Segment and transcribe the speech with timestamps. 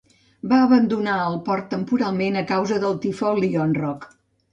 [0.51, 4.09] Va abandonar el port temporalment a causa del tifó Lionrock.